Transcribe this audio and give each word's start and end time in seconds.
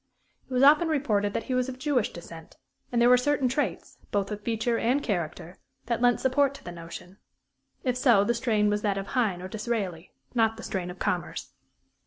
It 0.49 0.51
was 0.55 0.63
often 0.63 0.87
reported 0.87 1.33
that 1.33 1.43
he 1.43 1.53
was 1.53 1.69
of 1.69 1.77
Jewish 1.77 2.11
descent, 2.11 2.57
and 2.91 2.99
there 2.99 3.07
were 3.07 3.17
certain 3.19 3.47
traits, 3.47 3.99
both 4.09 4.31
of 4.31 4.41
feature 4.41 4.79
and 4.79 5.03
character, 5.03 5.59
that 5.85 6.01
lent 6.01 6.19
support 6.19 6.55
to 6.55 6.63
the 6.63 6.71
notion. 6.71 7.19
If 7.83 7.95
so, 7.95 8.23
the 8.23 8.33
strain 8.33 8.67
was 8.67 8.81
that 8.81 8.97
of 8.97 9.09
Heine 9.09 9.43
or 9.43 9.47
Disraeli, 9.47 10.11
not 10.33 10.57
the 10.57 10.63
strain 10.63 10.89
of 10.89 10.97
Commerce. 10.97 11.51